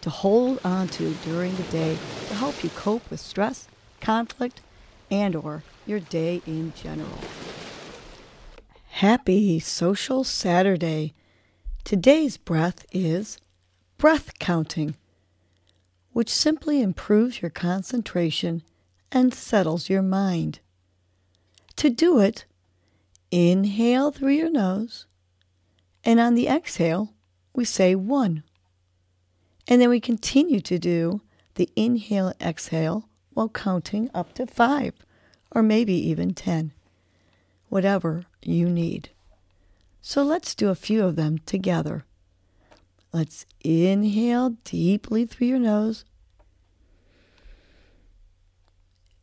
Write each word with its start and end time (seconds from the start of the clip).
to 0.00 0.10
hold 0.10 0.60
on 0.64 0.88
to 0.88 1.14
during 1.24 1.54
the 1.56 1.62
day 1.64 1.98
to 2.28 2.34
help 2.34 2.62
you 2.64 2.70
cope 2.70 3.08
with 3.10 3.20
stress, 3.20 3.68
conflict, 4.00 4.60
and 5.10 5.36
or 5.36 5.62
your 5.86 6.00
day 6.00 6.40
in 6.46 6.72
general. 6.74 7.18
Happy 8.88 9.58
Social 9.58 10.24
Saturday. 10.24 11.14
Today's 11.84 12.36
breath 12.36 12.84
is 12.92 13.38
breath 13.98 14.38
counting, 14.38 14.96
which 16.12 16.28
simply 16.28 16.82
improves 16.82 17.40
your 17.40 17.50
concentration 17.50 18.62
and 19.12 19.32
settles 19.34 19.88
your 19.88 20.02
mind. 20.02 20.60
To 21.76 21.90
do 21.90 22.18
it, 22.18 22.44
inhale 23.30 24.10
through 24.10 24.32
your 24.32 24.50
nose, 24.50 25.06
and 26.04 26.20
on 26.20 26.34
the 26.34 26.48
exhale, 26.48 27.14
we 27.54 27.64
say 27.64 27.94
one. 27.94 28.42
And 29.70 29.80
then 29.80 29.88
we 29.88 30.00
continue 30.00 30.60
to 30.60 30.80
do 30.80 31.22
the 31.54 31.70
inhale 31.76 32.34
exhale 32.40 33.08
while 33.32 33.48
counting 33.48 34.10
up 34.12 34.34
to 34.34 34.46
five, 34.46 34.94
or 35.52 35.62
maybe 35.62 35.94
even 35.94 36.34
ten, 36.34 36.72
whatever 37.68 38.24
you 38.42 38.68
need. 38.68 39.10
So 40.02 40.24
let's 40.24 40.56
do 40.56 40.70
a 40.70 40.74
few 40.74 41.04
of 41.04 41.14
them 41.14 41.38
together. 41.46 42.04
Let's 43.12 43.46
inhale 43.60 44.56
deeply 44.64 45.24
through 45.24 45.46
your 45.46 45.58
nose. 45.60 46.04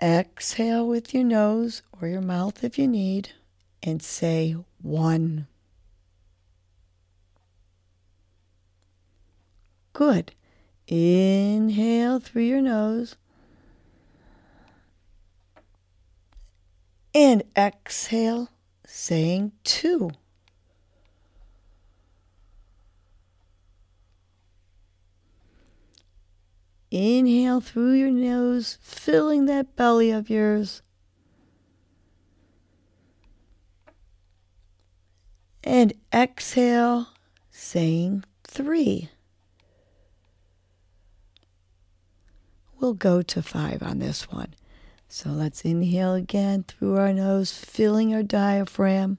Exhale 0.00 0.86
with 0.86 1.12
your 1.12 1.24
nose 1.24 1.82
or 2.00 2.06
your 2.06 2.20
mouth 2.20 2.62
if 2.62 2.78
you 2.78 2.86
need, 2.86 3.30
and 3.82 4.00
say 4.00 4.54
one. 4.80 5.48
Good. 9.96 10.32
Inhale 10.88 12.20
through 12.20 12.42
your 12.42 12.60
nose. 12.60 13.16
And 17.14 17.44
exhale, 17.56 18.50
saying 18.86 19.52
two. 19.64 20.10
Inhale 26.90 27.62
through 27.62 27.94
your 27.94 28.10
nose, 28.10 28.76
filling 28.82 29.46
that 29.46 29.76
belly 29.76 30.10
of 30.10 30.28
yours. 30.28 30.82
And 35.64 35.94
exhale, 36.12 37.08
saying 37.50 38.24
three. 38.44 39.08
We'll 42.86 42.94
go 42.94 43.20
to 43.20 43.42
five 43.42 43.82
on 43.82 43.98
this 43.98 44.30
one. 44.30 44.54
So 45.08 45.30
let's 45.30 45.62
inhale 45.62 46.14
again 46.14 46.62
through 46.68 46.98
our 46.98 47.12
nose, 47.12 47.50
filling 47.50 48.14
our 48.14 48.22
diaphragm. 48.22 49.18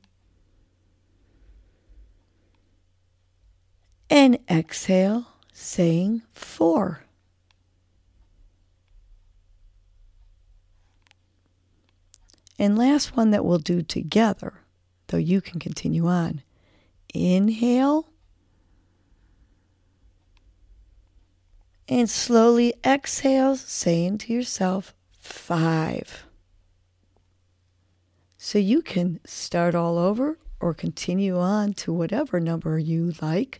And 4.09 4.39
exhale, 4.49 5.33
saying 5.51 6.21
four. 6.31 7.03
And 12.57 12.77
last 12.77 13.17
one 13.17 13.31
that 13.31 13.43
we'll 13.43 13.57
do 13.57 13.81
together, 13.81 14.61
though 15.07 15.17
you 15.17 15.41
can 15.41 15.59
continue 15.59 16.07
on. 16.07 16.41
Inhale. 17.13 18.07
And 21.89 22.09
slowly 22.09 22.73
exhale, 22.85 23.55
saying 23.55 24.17
to 24.19 24.33
yourself, 24.33 24.93
five. 25.19 26.25
So 28.37 28.59
you 28.59 28.81
can 28.81 29.19
start 29.25 29.73
all 29.73 29.97
over 29.97 30.37
or 30.59 30.73
continue 30.73 31.37
on 31.37 31.73
to 31.73 31.93
whatever 31.93 32.39
number 32.39 32.77
you 32.77 33.13
like 33.21 33.59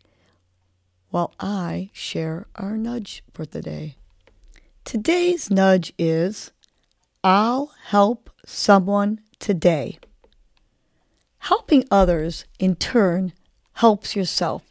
while 1.10 1.34
I 1.40 1.90
share 1.94 2.48
our 2.56 2.78
nudge 2.78 3.24
for 3.34 3.46
the 3.46 3.62
day. 3.62 3.96
Today's 4.84 5.50
nudge 5.50 5.94
is 5.98 6.52
I'll 7.24 7.74
help 7.86 8.30
someone 8.46 9.22
today. 9.40 10.00
Helping 11.40 11.86
others, 11.90 12.46
in 12.60 12.76
turn, 12.76 13.34
helps 13.74 14.16
yourself. 14.16 14.64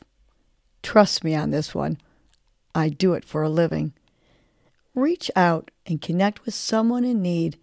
Trust 0.82 1.24
me 1.24 1.34
on 1.34 1.50
this 1.50 1.74
one. 1.74 1.98
I 2.76 2.90
do 2.90 3.14
it 3.14 3.24
for 3.24 3.42
a 3.42 3.48
living. 3.48 3.94
Reach 4.94 5.30
out 5.34 5.70
and 5.86 5.98
connect 5.98 6.44
with 6.44 6.54
someone 6.54 7.04
in 7.04 7.22
need, 7.22 7.56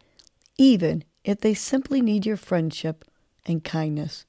even 0.57 1.03
if 1.23 1.39
they 1.39 1.53
simply 1.53 2.01
need 2.01 2.25
your 2.25 2.35
friendship 2.35 3.05
and 3.45 3.63
kindness. 3.63 4.25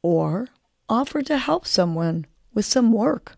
Or 0.00 0.46
offer 0.88 1.22
to 1.22 1.38
help 1.38 1.66
someone 1.66 2.26
with 2.54 2.64
some 2.64 2.92
work. 2.92 3.34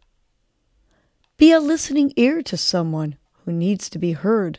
Be 1.39 1.53
a 1.53 1.59
listening 1.59 2.13
ear 2.17 2.43
to 2.43 2.57
someone 2.59 3.17
who 3.47 3.53
needs 3.53 3.89
to 3.89 3.99
be 3.99 4.13
heard. 4.13 4.59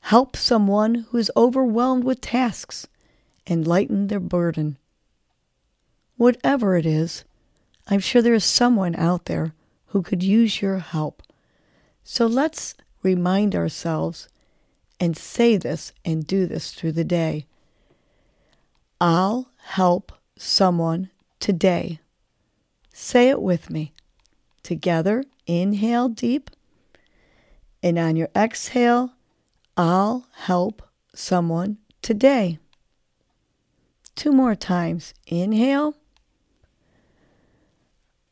Help 0.00 0.36
someone 0.36 1.06
who 1.10 1.18
is 1.18 1.30
overwhelmed 1.36 2.04
with 2.04 2.22
tasks 2.22 2.88
and 3.46 3.66
lighten 3.66 4.06
their 4.06 4.20
burden. 4.20 4.78
Whatever 6.16 6.78
it 6.78 6.86
is, 6.86 7.24
I'm 7.88 8.00
sure 8.00 8.22
there 8.22 8.32
is 8.32 8.44
someone 8.44 8.96
out 8.96 9.26
there 9.26 9.52
who 9.88 10.02
could 10.02 10.22
use 10.22 10.60
your 10.60 10.78
help. 10.78 11.22
So 12.04 12.26
let's 12.26 12.74
remind 13.02 13.54
ourselves 13.54 14.28
and 14.98 15.16
say 15.16 15.56
this 15.56 15.92
and 16.04 16.26
do 16.26 16.46
this 16.46 16.72
through 16.72 16.92
the 16.92 17.04
day. 17.04 17.46
I'll 19.00 19.50
help 19.58 20.12
someone 20.36 21.10
today. 21.38 22.00
Say 22.92 23.28
it 23.28 23.42
with 23.42 23.70
me. 23.70 23.92
Together, 24.62 25.24
inhale 25.46 26.08
deep, 26.08 26.50
and 27.82 27.98
on 27.98 28.16
your 28.16 28.30
exhale, 28.34 29.12
I'll 29.76 30.26
help 30.32 30.82
someone 31.14 31.78
today. 32.02 32.58
Two 34.14 34.32
more 34.32 34.54
times. 34.54 35.12
Inhale. 35.26 35.94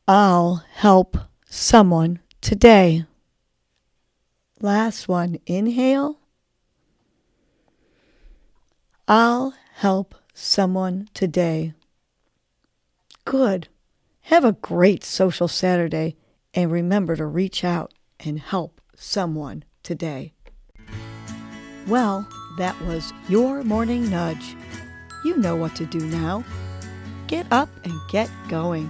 I'll 0.07 0.63
help 0.73 1.17
someone 1.55 2.19
today. 2.41 3.05
Last 4.59 5.07
one. 5.07 5.39
Inhale. 5.45 6.19
I'll 9.07 9.53
help 9.75 10.15
someone 10.33 11.07
today. 11.13 11.73
Good. 13.23 13.69
Have 14.23 14.43
a 14.43 14.53
great 14.53 15.03
social 15.03 15.47
Saturday 15.47 16.17
and 16.53 16.71
remember 16.71 17.15
to 17.15 17.25
reach 17.25 17.63
out 17.63 17.93
and 18.19 18.39
help 18.39 18.81
someone 18.95 19.63
today. 19.81 20.33
Well, 21.87 22.27
that 22.57 22.79
was 22.81 23.13
your 23.29 23.63
morning 23.63 24.09
nudge. 24.09 24.55
You 25.23 25.37
know 25.37 25.55
what 25.55 25.75
to 25.77 25.85
do 25.85 25.99
now. 25.99 26.43
Get 27.27 27.45
up 27.51 27.69
and 27.83 27.93
get 28.09 28.29
going. 28.49 28.89